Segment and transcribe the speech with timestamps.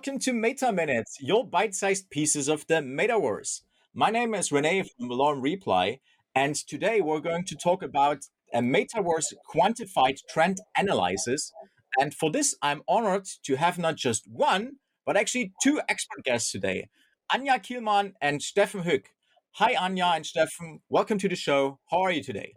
[0.00, 3.60] Welcome to Meta Minutes, your bite sized pieces of the metaverse.
[3.92, 6.00] My name is Rene from Valorem Reply,
[6.34, 8.24] and today we're going to talk about
[8.54, 11.52] a metaverse quantified trend analysis.
[12.00, 16.50] And for this, I'm honored to have not just one, but actually two expert guests
[16.50, 16.88] today
[17.30, 19.10] Anja Kielmann and Steffen Huck.
[19.56, 20.80] Hi, Anja and Steffen.
[20.88, 21.78] Welcome to the show.
[21.90, 22.54] How are you today?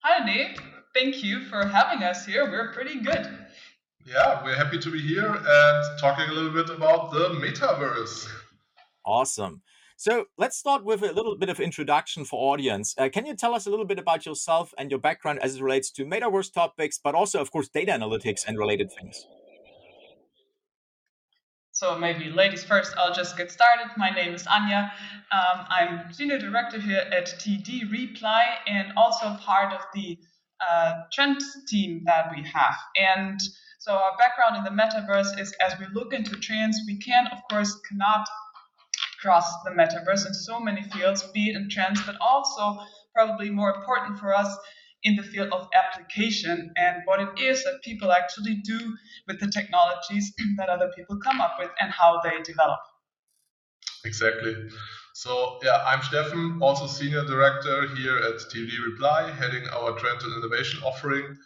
[0.00, 0.60] Hi, Nick.
[0.92, 2.44] Thank you for having us here.
[2.44, 3.26] We're pretty good.
[4.06, 8.28] Yeah, we're happy to be here and talking a little bit about the metaverse.
[9.04, 9.62] Awesome.
[9.96, 12.94] So let's start with a little bit of introduction for audience.
[12.96, 15.62] Uh, can you tell us a little bit about yourself and your background as it
[15.62, 19.26] relates to metaverse topics, but also, of course, data analytics and related things?
[21.72, 23.88] So maybe ladies first, I'll just get started.
[23.96, 24.90] My name is Anja.
[25.32, 30.18] Um, I'm senior director here at TD Reply and also part of the
[30.66, 32.76] uh, trend team that we have.
[32.96, 33.40] And
[33.80, 37.38] so our background in the metaverse is as we look into trends, we can, of
[37.50, 38.28] course, cannot
[39.22, 42.78] cross the metaverse in so many fields, be it in trends, but also
[43.14, 44.54] probably more important for us
[45.02, 48.78] in the field of application and what it is that people actually do
[49.26, 52.80] with the technologies that other people come up with and how they develop.
[54.04, 54.56] Exactly.
[55.14, 60.44] So yeah, I'm Steffen, also senior director here at TD Reply, heading our trend and
[60.44, 61.38] innovation offering.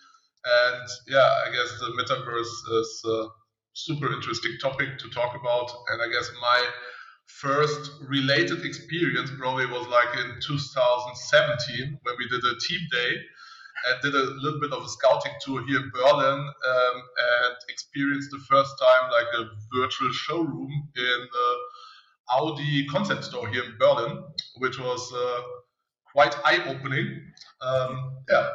[0.44, 3.28] And yeah, I guess the metaverse is a
[3.72, 5.70] super interesting topic to talk about.
[5.90, 6.68] And I guess my
[7.26, 13.16] first related experience probably was like in 2017 when we did a team day
[13.86, 16.96] and did a little bit of a scouting tour here in Berlin um,
[17.42, 21.56] and experienced the first time like a virtual showroom in the
[22.30, 24.24] Audi concept store here in Berlin,
[24.58, 25.42] which was uh,
[26.12, 27.20] quite eye-opening.
[27.60, 28.50] Um, yeah,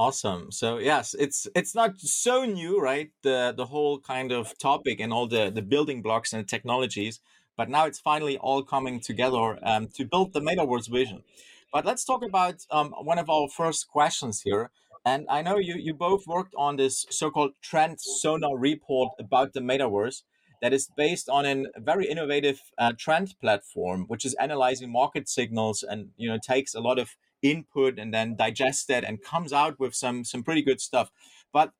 [0.00, 0.50] Awesome.
[0.50, 3.10] So yes, it's it's not so new, right?
[3.22, 7.20] The the whole kind of topic and all the the building blocks and technologies,
[7.54, 11.22] but now it's finally all coming together um, to build the metaverse vision.
[11.70, 14.70] But let's talk about um, one of our first questions here.
[15.04, 19.60] And I know you you both worked on this so-called Trend Sonar report about the
[19.60, 20.22] metaverse
[20.62, 25.82] that is based on a very innovative uh, trend platform, which is analyzing market signals
[25.82, 29.78] and you know takes a lot of input and then digest that and comes out
[29.78, 31.10] with some some pretty good stuff.
[31.52, 31.72] But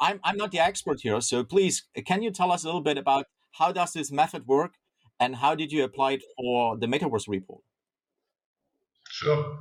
[0.00, 2.98] I'm I'm not the expert here, so please can you tell us a little bit
[2.98, 4.74] about how does this method work
[5.20, 7.62] and how did you apply it for the Metaverse report?
[9.08, 9.58] Sure.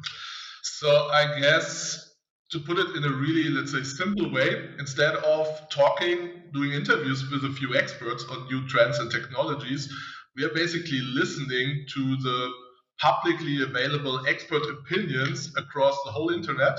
[0.63, 2.13] So I guess
[2.51, 7.29] to put it in a really let's say simple way, instead of talking, doing interviews
[7.31, 9.91] with a few experts on new trends and technologies,
[10.35, 12.51] we are basically listening to the
[12.99, 16.77] publicly available expert opinions across the whole internet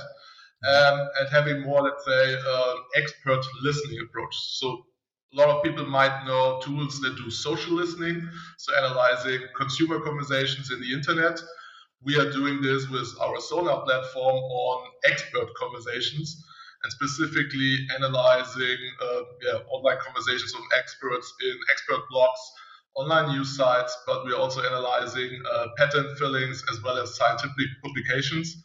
[0.66, 4.34] um, and having more, let's say, uh, expert listening approach.
[4.34, 4.86] So
[5.34, 10.70] a lot of people might know tools that do social listening, so analyzing consumer conversations
[10.70, 11.41] in the internet.
[12.02, 16.44] We are doing this with our Sonar platform on expert conversations
[16.82, 22.38] and specifically analyzing uh, yeah, online conversations of experts in expert blogs
[22.97, 28.62] online news sites, but we're also analyzing uh, patent fillings as well as scientific publications.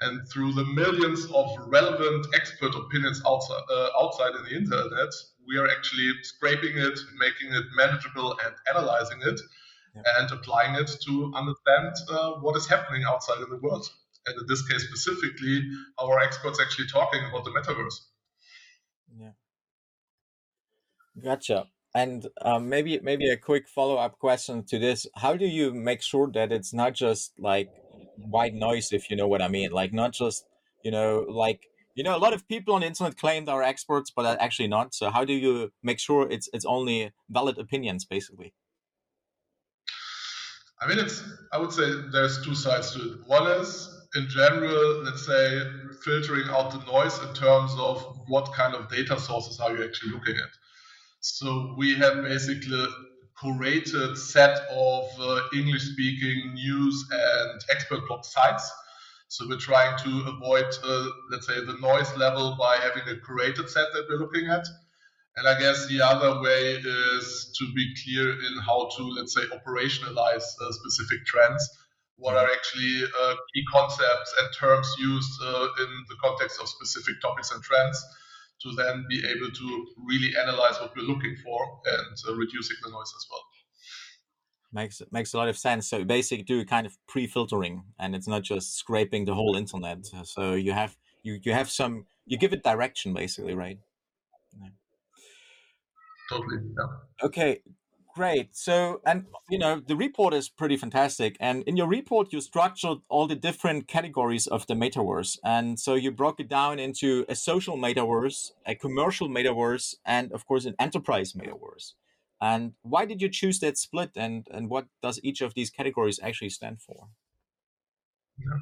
[0.00, 5.12] And through the millions of relevant expert opinions outside, uh, outside in the internet,
[5.46, 9.40] we are actually scraping it, making it manageable, and analyzing it,
[9.94, 10.02] yeah.
[10.18, 13.86] and applying it to understand uh, what is happening outside in the world.
[14.26, 15.62] And in this case specifically,
[15.98, 18.00] our experts actually talking about the metaverse.
[19.16, 19.30] Yeah.
[21.22, 21.68] Gotcha.
[21.94, 26.02] And um, maybe maybe a quick follow up question to this: How do you make
[26.02, 27.70] sure that it's not just like
[28.16, 29.70] white noise, if you know what I mean?
[29.70, 30.44] Like not just
[30.82, 31.60] you know like
[31.94, 34.68] you know a lot of people on the internet claim they're experts, but are actually
[34.68, 34.92] not.
[34.94, 38.54] So how do you make sure it's it's only valid opinions, basically?
[40.80, 43.18] I mean, it's I would say there's two sides to it.
[43.26, 45.60] One is in general, let's say
[46.04, 50.12] filtering out the noise in terms of what kind of data sources are you actually
[50.12, 50.50] looking at.
[51.24, 52.86] So we have basically
[53.42, 58.70] curated set of uh, English speaking news and expert blog sites.
[59.28, 63.70] So we're trying to avoid, uh, let's say, the noise level by having a curated
[63.70, 64.66] set that we're looking at.
[65.36, 69.44] And I guess the other way is to be clear in how to, let's say,
[69.46, 71.66] operationalize uh, specific trends.
[72.16, 77.14] What are actually uh, key concepts and terms used uh, in the context of specific
[77.22, 78.04] topics and trends
[78.62, 82.90] to then be able to really analyze what we're looking for and uh, reducing the
[82.90, 83.40] noise as well.
[84.72, 85.88] Makes makes a lot of sense.
[85.88, 90.04] So basically, do kind of pre-filtering, and it's not just scraping the whole internet.
[90.24, 93.78] So you have you you have some you give it direction basically, right?
[94.60, 94.68] Yeah.
[96.28, 96.56] Totally.
[96.76, 97.26] Yeah.
[97.26, 97.60] Okay,
[98.14, 98.56] Great.
[98.56, 101.36] So, and you know, the report is pretty fantastic.
[101.40, 105.38] And in your report, you structured all the different categories of the metaverse.
[105.42, 110.46] And so you broke it down into a social metaverse, a commercial metaverse, and of
[110.46, 111.94] course, an enterprise metaverse.
[112.40, 114.12] And why did you choose that split?
[114.14, 117.08] And, and what does each of these categories actually stand for?
[118.38, 118.58] Yeah,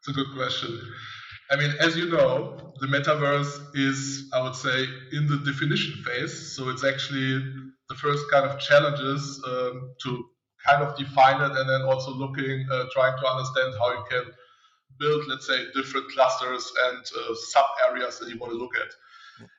[0.00, 0.80] it's a good question.
[1.52, 6.56] I mean, as you know, the metaverse is, I would say, in the definition phase.
[6.56, 7.40] So it's actually
[7.88, 10.26] the first kind of challenges um, to
[10.64, 14.24] kind of define it and then also looking, uh, trying to understand how you can
[14.98, 18.92] build, let's say, different clusters and uh, sub areas that you want to look at.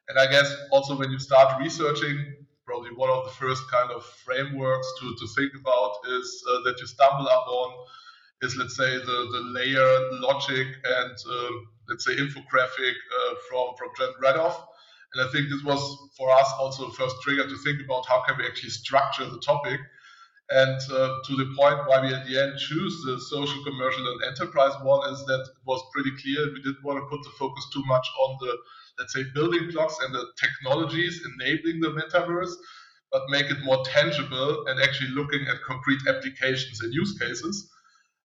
[0.09, 2.35] And I guess also when you start researching,
[2.65, 6.80] probably one of the first kind of frameworks to, to think about is uh, that
[6.80, 7.71] you stumble upon
[8.41, 11.50] is, let's say, the, the layer logic and, uh,
[11.88, 14.56] let's say, infographic uh, from, from Trent Radoff
[15.13, 15.81] and I think this was
[16.18, 19.39] for us also the first trigger to think about how can we actually structure the
[19.39, 19.80] topic.
[20.50, 24.24] And uh, to the point why we at the end choose the social, commercial, and
[24.24, 27.68] enterprise one is that it was pretty clear we didn't want to put the focus
[27.74, 28.57] too much on the,
[28.98, 32.54] let's say, building blocks and the technologies enabling the metaverse,
[33.12, 37.69] but make it more tangible and actually looking at concrete applications and use cases.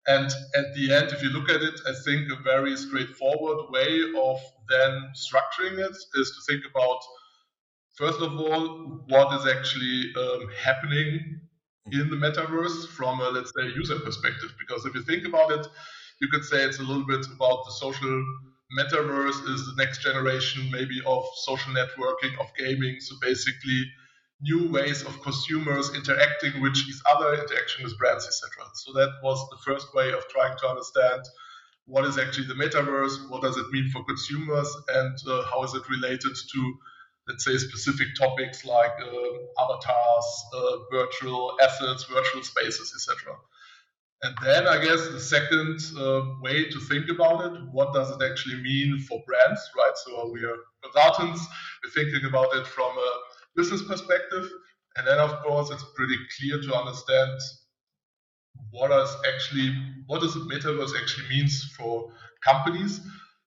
[0.07, 4.01] And at the end, if you look at it, I think a very straightforward way
[4.17, 6.99] of then structuring it is to think about,
[7.95, 11.41] first of all, what is actually um, happening
[11.91, 14.53] in the metaverse from a, let's say, user perspective.
[14.59, 15.67] Because if you think about it,
[16.19, 18.25] you could say it's a little bit about the social
[18.79, 22.99] metaverse is the next generation maybe of social networking, of gaming.
[22.99, 23.85] So basically,
[24.41, 28.65] new ways of consumers interacting with each other, interaction with brands, etc.
[28.73, 31.21] So that was the first way of trying to understand
[31.85, 35.73] what is actually the metaverse, what does it mean for consumers, and uh, how is
[35.73, 36.73] it related to,
[37.27, 43.35] let's say, specific topics like uh, avatars, uh, virtual assets, virtual spaces, etc.
[44.23, 48.21] And then I guess the second uh, way to think about it, what does it
[48.23, 49.97] actually mean for brands, right?
[50.05, 51.45] So we are consultants,
[51.83, 53.11] we're thinking about it from a
[53.55, 54.49] business perspective.
[54.97, 57.39] And then, of course, it's pretty clear to understand
[58.71, 59.73] what is actually
[60.07, 62.11] what does the metaverse actually means for
[62.43, 62.99] companies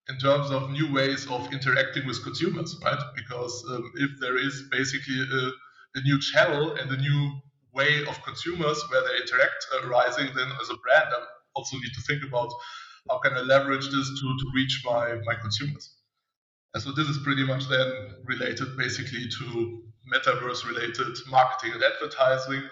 [0.08, 2.98] in terms of new ways of interacting with consumers, right?
[3.16, 5.50] Because um, if there is basically a,
[5.98, 7.32] a, new channel and a new
[7.72, 11.24] way of consumers where they interact uh, rising, then as a brand, I
[11.54, 12.52] also need to think about
[13.08, 15.96] how can I leverage this to, to reach my, my consumers.
[16.74, 17.90] And so this is pretty much then
[18.24, 22.62] related basically to metaverse related marketing and advertising,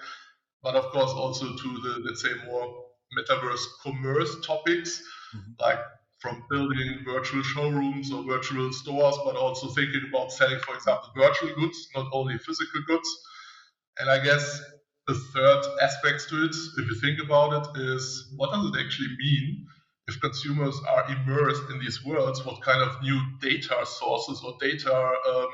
[0.63, 2.85] but of course also to the, let's say, more
[3.19, 5.03] metaverse commerce topics,
[5.35, 5.53] mm-hmm.
[5.61, 5.79] like
[6.21, 11.53] from building virtual showrooms or virtual stores, but also thinking about selling, for example, virtual
[11.57, 13.09] goods, not only physical goods.
[13.99, 14.63] And I guess
[15.09, 19.17] the third aspect to it, if you think about it, is what does it actually
[19.19, 19.67] mean
[20.07, 22.45] if consumers are immersed in these worlds?
[22.45, 25.49] What kind of new data sources or data um,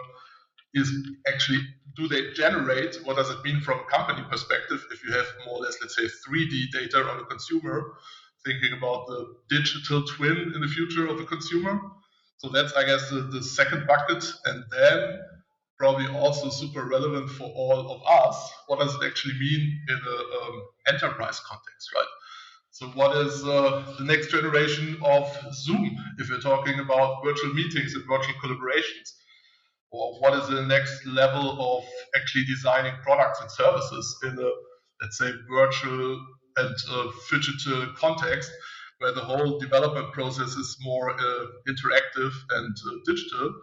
[0.74, 0.90] is
[1.26, 1.60] actually
[1.96, 5.56] do they generate what does it mean from a company perspective if you have more
[5.56, 7.94] or less let's say 3d data on a consumer
[8.44, 11.80] thinking about the digital twin in the future of the consumer?
[12.36, 14.24] So that's i guess the, the second bucket.
[14.44, 15.18] And then
[15.76, 20.24] probably also super relevant for all of us what does it actually mean in an
[20.42, 22.12] um, enterprise context right?
[22.70, 27.94] So what is uh, the next generation of zoom if you're talking about virtual meetings
[27.94, 29.14] and virtual collaborations?
[29.14, 29.27] or
[29.90, 31.84] what is the next level of
[32.16, 34.50] actually designing products and services in a
[35.02, 36.20] let's say virtual
[36.56, 38.50] and uh, digital context
[38.98, 43.54] where the whole development process is more uh, interactive and uh, digital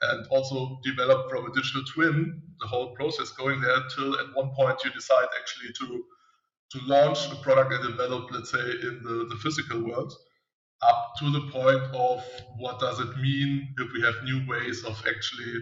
[0.00, 4.50] and also develop from a digital twin the whole process going there till at one
[4.56, 6.04] point you decide actually to
[6.70, 10.12] to launch a product and develop let's say in the, the physical world
[10.82, 12.24] up to the point of
[12.58, 15.54] what does it mean if we have new ways of actually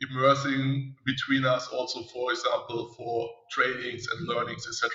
[0.00, 4.90] immersing between us also for example for trainings and learnings etc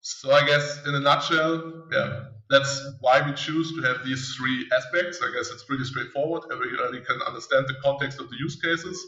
[0.00, 4.68] so i guess in a nutshell yeah that's why we choose to have these three
[4.72, 5.20] aspects.
[5.20, 6.44] I guess it's pretty straightforward.
[6.52, 9.04] Everybody can understand the context of the use cases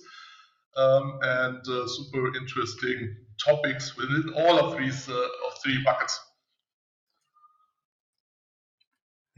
[0.77, 6.19] um, and uh, super interesting topics within all of these uh, of three buckets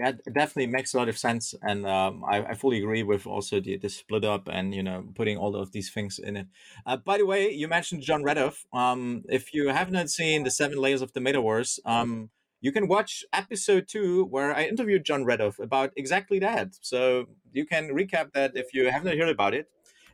[0.00, 3.60] Yeah, definitely makes a lot of sense, and um, I, I, fully agree with also
[3.60, 6.46] the, the split up and you know putting all of these things in it.
[6.86, 8.64] Uh, by the way, you mentioned Jon Radoff.
[8.72, 12.30] Um, if you have not seen the Seven Layers of the Metaverse, um,
[12.62, 16.76] you can watch episode two where I interviewed Jon Radoff about exactly that.
[16.80, 19.66] So you can recap that if you have not heard about it.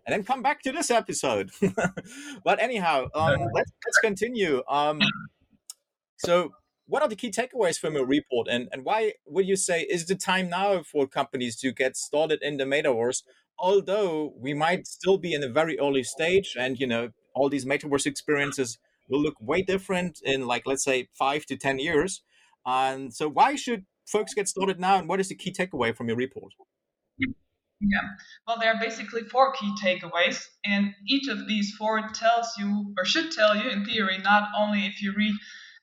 [0.04, 1.50] and then come back to this episode.
[2.44, 4.62] but anyhow, um, let's let's continue.
[4.68, 5.00] Um,
[6.18, 6.52] so,
[6.86, 10.06] what are the key takeaways from your report, and and why would you say is
[10.06, 13.22] the time now for companies to get started in the metaverse?
[13.58, 17.64] Although we might still be in a very early stage, and you know all these
[17.64, 18.78] metaverse experiences
[19.08, 22.22] will look way different in like let's say five to ten years.
[22.64, 26.08] And so, why should folks get started now, and what is the key takeaway from
[26.08, 26.52] your report?
[27.78, 28.00] Yeah,
[28.46, 33.04] well, there are basically four key takeaways, and each of these four tells you, or
[33.04, 35.34] should tell you in theory, not only if you read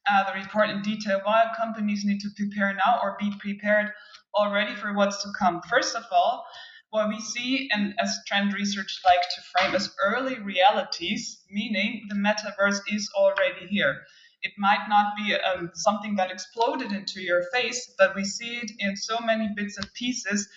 [0.10, 3.92] uh, the report in detail, why companies need to prepare now or be prepared
[4.36, 5.62] already for what's to come.
[5.70, 6.46] First of all,
[6.90, 12.16] what we see, and as trend research like to frame as early realities, meaning the
[12.16, 14.04] metaverse is already here.
[14.44, 18.72] It might not be um, something that exploded into your face, but we see it
[18.78, 20.48] in so many bits and pieces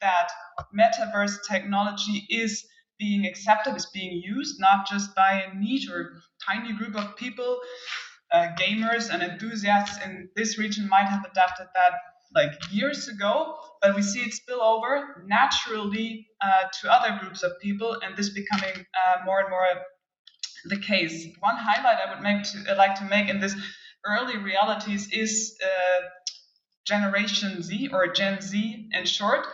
[0.00, 0.30] that
[0.74, 2.64] metaverse technology is
[2.98, 6.12] being accepted, is being used, not just by a niche or
[6.48, 7.58] tiny group of people.
[8.32, 11.92] Uh, gamers and enthusiasts in this region might have adapted that
[12.34, 17.52] like years ago, but we see it spill over naturally uh, to other groups of
[17.60, 19.66] people, and this becoming uh, more and more
[20.66, 21.26] the case.
[21.40, 23.54] One highlight I would make to, uh, like to make in this
[24.06, 26.02] early realities is uh,
[26.86, 29.46] Generation Z or Gen Z in short.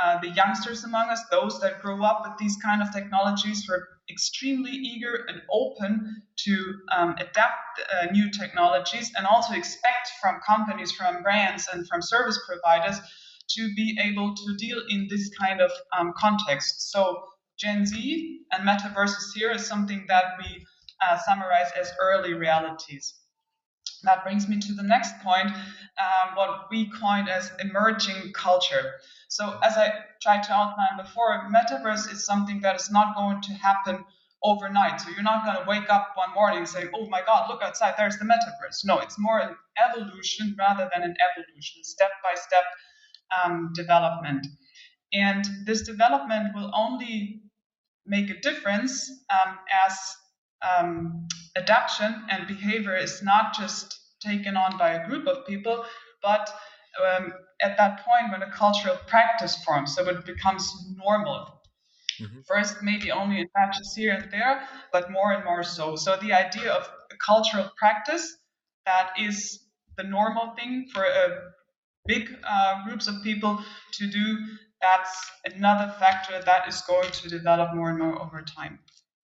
[0.00, 3.68] Uh, the youngsters among us, those that grow up with these kind of technologies,
[4.10, 10.92] extremely eager and open to um, adapt uh, new technologies and also expect from companies,
[10.92, 13.00] from brands, and from service providers
[13.50, 16.90] to be able to deal in this kind of um, context.
[16.90, 17.22] So
[17.58, 20.64] Gen Z and metaverses here is something that we
[21.06, 23.14] uh, summarize as early realities.
[24.04, 28.94] That brings me to the next point, um, what we coined as emerging culture.
[29.28, 33.52] So, as I tried to outline before, metaverse is something that is not going to
[33.52, 34.04] happen
[34.42, 35.00] overnight.
[35.00, 37.62] So, you're not going to wake up one morning and say, oh my God, look
[37.62, 38.84] outside, there's the metaverse.
[38.84, 42.64] No, it's more an evolution rather than an evolution, step by step
[43.44, 44.46] um, development.
[45.12, 47.42] And this development will only
[48.06, 49.98] make a difference um, as
[50.62, 55.84] um, adaptation and behavior is not just taken on by a group of people,
[56.22, 56.52] but
[57.02, 61.60] um, at that point when a cultural practice forms, so it becomes normal.
[62.20, 62.40] Mm-hmm.
[62.46, 65.96] First, maybe only in patches here and there, but more and more so.
[65.96, 68.36] So the idea of a cultural practice
[68.84, 69.60] that is
[69.96, 71.52] the normal thing for a
[72.06, 74.36] big uh, groups of people to do
[74.82, 78.80] that's another factor that is going to develop more and more over time.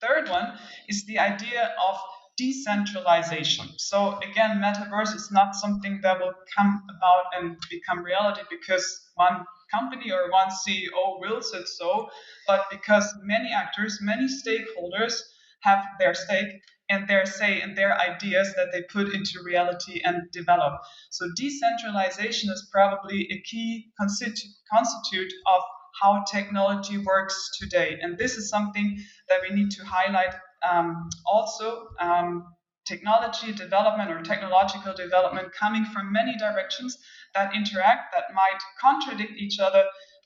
[0.00, 1.98] Third one is the idea of
[2.36, 3.66] decentralization.
[3.78, 8.86] So again, metaverse is not something that will come about and become reality because
[9.16, 12.08] one company or one CEO wills it so,
[12.46, 15.20] but because many actors, many stakeholders
[15.62, 20.30] have their stake and their say and their ideas that they put into reality and
[20.30, 20.80] develop.
[21.10, 25.62] So decentralization is probably a key constitu- constitute of
[26.00, 27.98] how technology works today.
[28.00, 30.34] And this is something that we need to highlight
[30.68, 31.88] um, also.
[32.00, 32.44] Um,
[32.88, 36.96] technology development or technological development coming from many directions
[37.34, 39.84] that interact, that might contradict each other,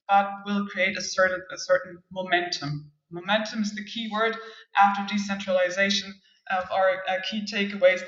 [0.09, 2.91] but will create a certain, a certain momentum.
[3.11, 4.37] Momentum is the key word
[4.81, 6.14] after decentralization
[6.50, 8.02] of our uh, key takeaways,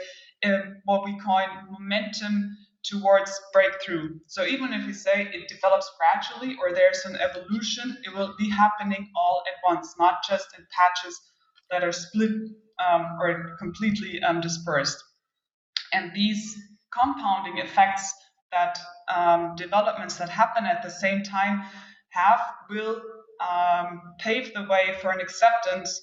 [0.44, 1.40] um, what we call
[1.71, 4.19] momentum towards breakthrough.
[4.26, 8.50] So even if we say it develops gradually or there's an evolution, it will be
[8.50, 11.21] happening all at once, not just in patches
[11.71, 12.31] that are split
[12.87, 15.03] um, or completely um, dispersed.
[15.93, 16.57] And these
[16.93, 18.12] compounding effects
[18.53, 18.79] that
[19.14, 21.62] um, developments that happen at the same time
[22.11, 23.00] have will
[23.41, 26.00] um, pave the way for an acceptance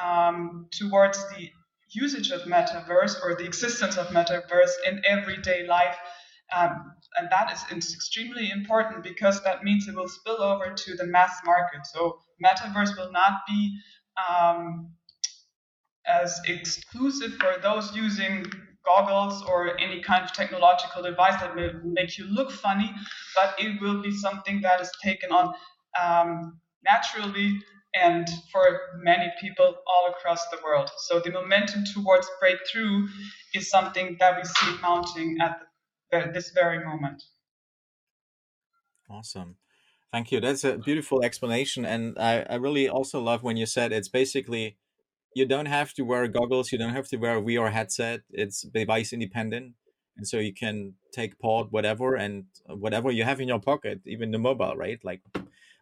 [0.00, 1.50] um, towards the
[1.90, 5.96] usage of metaverse or the existence of metaverse in everyday life.
[6.56, 11.06] Um, and that is extremely important because that means it will spill over to the
[11.06, 11.86] mass market.
[11.86, 13.78] So metaverse will not be
[14.28, 14.90] um,
[16.06, 18.46] as exclusive for those using
[18.84, 22.92] goggles or any kind of technological device that will make you look funny,
[23.36, 25.54] but it will be something that is taken on
[26.00, 27.58] um, naturally
[27.94, 30.90] and for many people all across the world.
[30.98, 33.06] So the momentum towards breakthrough
[33.54, 35.66] is something that we see mounting at the,
[36.12, 37.24] this very moment.
[39.10, 39.56] Awesome.
[40.12, 40.40] Thank you.
[40.40, 41.84] That's a beautiful explanation.
[41.86, 44.76] And I, I really also love when you said it's basically
[45.34, 48.20] you don't have to wear goggles, you don't have to wear a VR headset.
[48.30, 49.74] It's device independent.
[50.16, 54.30] And so you can take part whatever and whatever you have in your pocket, even
[54.30, 55.00] the mobile, right?
[55.02, 55.22] Like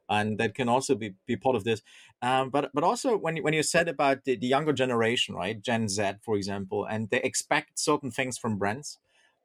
[0.09, 1.83] and that can also be, be part of this.
[2.21, 5.89] Um, but but also when when you said about the, the younger generation, right, Gen
[5.89, 8.99] Z, for example, and they expect certain things from brands,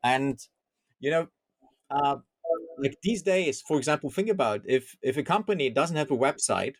[0.03, 0.39] and
[0.99, 1.27] you know,
[1.91, 2.17] uh,
[2.79, 6.75] like these days, for example, think about if if a company doesn't have a website,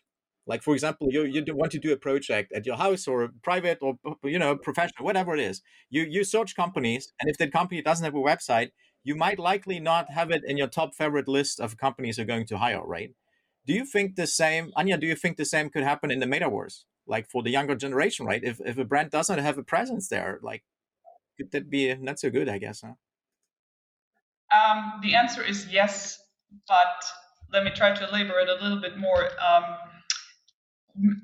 [0.46, 3.78] like for example, you you want to do a project at your house or private
[3.82, 7.82] or you know professional, whatever it is, you you search companies, and if that company
[7.82, 8.70] doesn't have a website,
[9.04, 12.46] you might likely not have it in your top favorite list of companies you're going
[12.46, 13.12] to hire, right?
[13.66, 15.00] Do you think the same, Anja?
[15.00, 18.26] Do you think the same could happen in the metaverse, like for the younger generation,
[18.26, 18.42] right?
[18.44, 20.62] If if a brand doesn't have a presence there, like
[21.38, 22.48] could that be not so good?
[22.48, 22.82] I guess.
[22.82, 22.94] Huh?
[24.56, 26.18] Um, the answer is yes,
[26.68, 27.04] but
[27.52, 29.28] let me try to elaborate a little bit more.
[29.40, 29.64] Um,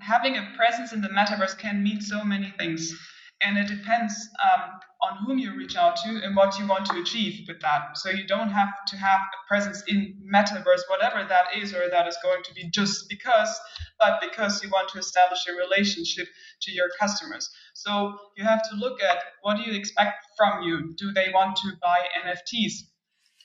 [0.00, 2.92] having a presence in the metaverse can mean so many things,
[3.40, 4.70] and it depends um,
[5.02, 7.96] on whom you reach out to and what you want to achieve with that.
[7.96, 12.06] So you don't have to have a presence in metaverse, whatever that is, or that
[12.06, 13.58] is going to be just because,
[13.98, 16.28] but because you want to establish a relationship
[16.62, 17.50] to your customers.
[17.74, 20.94] So you have to look at what do you expect from you?
[20.96, 22.91] Do they want to buy NFTs?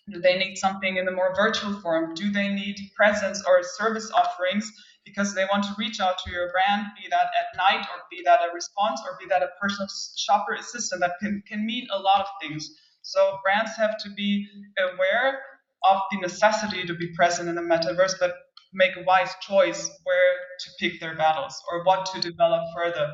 [0.09, 2.13] Do they need something in the more virtual form?
[2.13, 4.71] Do they need presence or service offerings
[5.07, 8.21] because they want to reach out to your brand, be that at night or be
[8.25, 9.87] that a response or be that a personal
[10.17, 12.69] shopper assistant that can, can mean a lot of things.
[13.01, 14.47] So brands have to be
[14.77, 15.39] aware
[15.83, 18.35] of the necessity to be present in the metaverse, but
[18.73, 23.13] make a wise choice where to pick their battles or what to develop further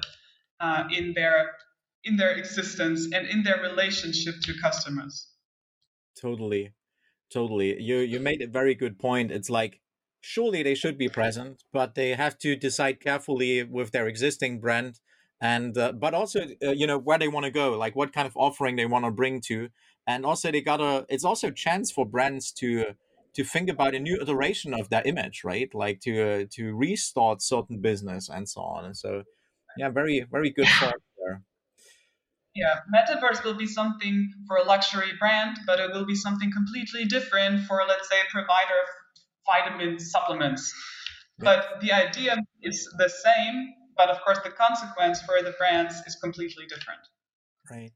[0.60, 1.52] uh, in their
[2.06, 5.28] in their existence and in their relationship to customers.
[6.20, 6.74] Totally
[7.34, 7.82] totally.
[7.82, 9.32] You you made a very good point.
[9.32, 9.82] It's like
[10.24, 15.02] surely they should be present but they have to decide carefully with their existing brand
[15.42, 18.26] and uh, but also uh, you know where they want to go like what kind
[18.26, 19.68] of offering they want to bring to.
[20.08, 22.96] And also they gotta it's also a chance for brands to
[23.34, 25.70] to think about a new iteration of their image right?
[25.74, 28.86] Like to uh, to restart certain business and so on.
[28.86, 29.24] And so
[29.78, 30.94] yeah very very good there
[32.56, 37.06] yeah, metaverse will be something for a luxury brand, but it will be something completely
[37.06, 38.90] different for, let's say, a provider of
[39.46, 40.72] vitamin supplements.
[41.40, 46.16] But the idea is the same, but of course, the consequence for the brands is
[46.16, 47.02] completely different.
[47.70, 47.92] Right.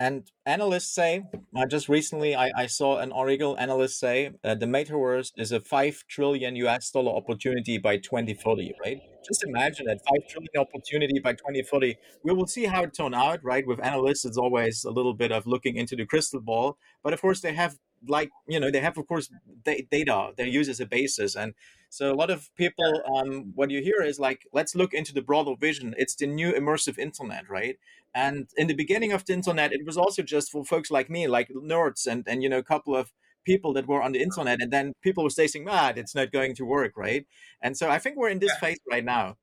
[0.00, 1.24] And analysts say,
[1.56, 5.60] uh, just recently I, I saw an article, analyst say uh, the metaverse is a
[5.60, 9.00] 5 trillion US dollar opportunity by 2030, right?
[9.26, 11.96] Just imagine that 5 trillion opportunity by 2030.
[12.22, 13.66] We will see how it turn out, right?
[13.66, 16.78] With analysts, it's always a little bit of looking into the crystal ball.
[17.02, 19.28] But of course, they have like, you know, they have, of course,
[19.64, 21.34] data they use as a basis.
[21.34, 21.54] And
[21.90, 25.22] so a lot of people, um, what you hear is like, let's look into the
[25.22, 25.94] broader vision.
[25.96, 27.78] It's the new immersive internet, right?
[28.14, 31.28] And in the beginning of the internet, it was also just for folks like me,
[31.28, 33.12] like nerds and, and you know, a couple of
[33.44, 34.60] people that were on the internet.
[34.60, 37.26] And then people were saying, "Mad, ah, it's not going to work, right?
[37.62, 38.60] And so I think we're in this yeah.
[38.60, 39.36] phase right now.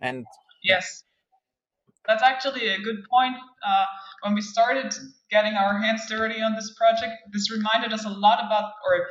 [0.00, 0.26] And
[0.62, 1.04] yes,
[2.06, 3.36] that's actually a good point.
[3.66, 3.84] Uh,
[4.22, 4.92] when we started
[5.30, 9.06] getting our hands dirty on this project, this reminded us a lot about, or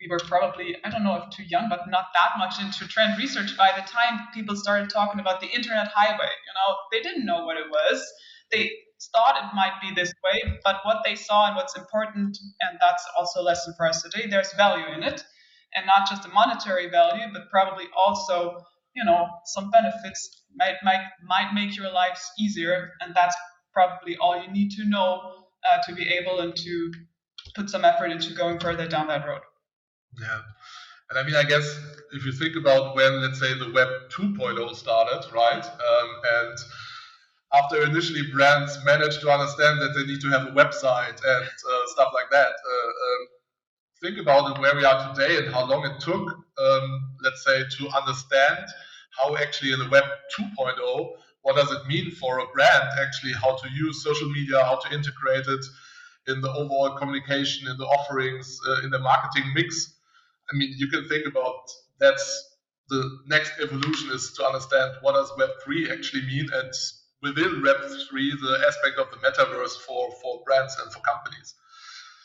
[0.00, 3.18] we were probably, I don't know if too young, but not that much into trend
[3.18, 6.28] research by the time people started talking about the internet highway.
[6.28, 8.04] You know, they didn't know what it was.
[8.50, 8.70] They
[9.12, 13.04] thought it might be this way, but what they saw and what's important, and that's
[13.18, 15.24] also a lesson for us today, there's value in it.
[15.74, 18.56] And not just a monetary value, but probably also,
[18.94, 22.92] you know, some benefits might, might, might make your lives easier.
[23.00, 23.36] And that's
[23.74, 25.20] probably all you need to know
[25.70, 26.92] uh, to be able and to
[27.54, 29.40] put some effort into going further down that road.
[30.14, 30.40] Yeah.
[31.10, 31.64] And I mean, I guess
[32.12, 35.64] if you think about when, let's say, the Web 2.0 started, right?
[35.64, 36.58] Um, and
[37.54, 41.86] after initially brands managed to understand that they need to have a website and uh,
[41.86, 43.28] stuff like that, uh, um,
[44.02, 47.88] think about where we are today and how long it took, um, let's say, to
[47.90, 48.64] understand
[49.16, 50.04] how actually in the Web
[50.38, 51.10] 2.0,
[51.42, 54.92] what does it mean for a brand actually, how to use social media, how to
[54.92, 55.64] integrate it
[56.26, 59.95] in the overall communication, in the offerings, uh, in the marketing mix
[60.50, 61.60] I mean, you can think about
[61.98, 62.56] that's
[62.88, 66.72] the next evolution is to understand what does Web3 actually mean, and
[67.22, 71.54] within Web3, the aspect of the metaverse for for brands and for companies.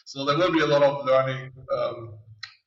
[0.06, 2.14] So there will be a lot of learning um,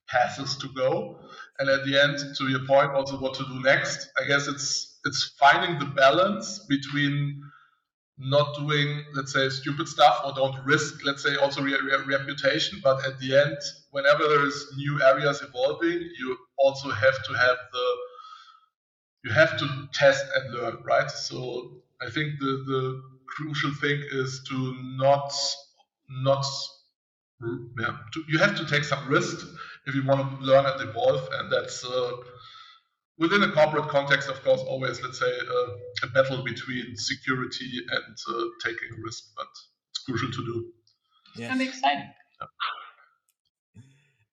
[0.09, 1.21] paths to go,
[1.59, 4.09] and at the end, to your point, also what to do next.
[4.21, 7.43] I guess it's it's finding the balance between
[8.19, 12.81] not doing, let's say, stupid stuff or don't risk, let's say, also re- re- reputation.
[12.83, 13.59] But at the end,
[13.91, 17.97] whenever there is new areas evolving, you also have to have the,
[19.25, 21.11] you have to test and learn, right?
[21.11, 25.33] So I think the the crucial thing is to not
[26.09, 26.45] not
[27.79, 29.47] yeah, to, you have to take some risk
[29.87, 32.13] if you want to learn and evolve, and that's uh,
[33.19, 35.71] within a corporate context, of course, always let's say uh,
[36.05, 39.47] a battle between security and uh, taking a risk, but
[39.91, 40.73] it's crucial to do.
[41.37, 41.53] Yes.
[41.53, 42.11] And exciting.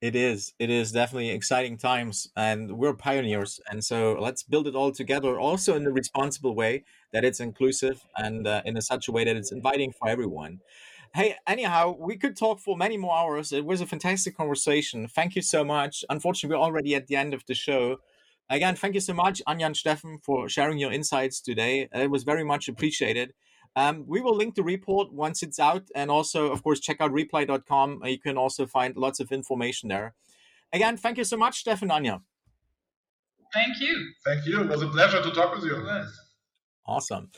[0.01, 0.53] It is.
[0.57, 3.59] It is definitely exciting times, and we're pioneers.
[3.69, 8.03] And so let's build it all together, also in a responsible way that it's inclusive
[8.17, 10.61] and uh, in a such a way that it's inviting for everyone.
[11.13, 13.51] Hey, anyhow, we could talk for many more hours.
[13.51, 15.07] It was a fantastic conversation.
[15.07, 16.03] Thank you so much.
[16.09, 17.97] Unfortunately, we're already at the end of the show.
[18.51, 21.87] Again, thank you so much, Anja and Steffen, for sharing your insights today.
[21.93, 23.31] It was very much appreciated.
[23.77, 25.83] Um, we will link the report once it's out.
[25.95, 28.01] And also, of course, check out reply.com.
[28.03, 30.15] You can also find lots of information there.
[30.73, 32.19] Again, thank you so much, Steffen Anja.
[33.53, 34.11] Thank you.
[34.25, 34.61] Thank you.
[34.63, 35.87] It was a pleasure to talk with you.
[36.85, 37.31] Awesome.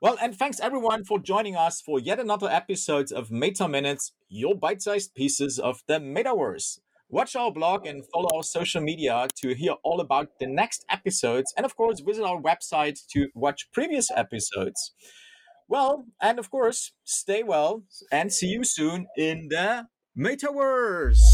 [0.00, 4.54] Well, and thanks everyone for joining us for yet another episode of Meta Minutes, your
[4.54, 6.78] bite sized pieces of the metaverse.
[7.12, 11.52] Watch our blog and follow our social media to hear all about the next episodes.
[11.58, 14.94] And of course, visit our website to watch previous episodes.
[15.68, 21.31] Well, and of course, stay well and see you soon in the metaverse.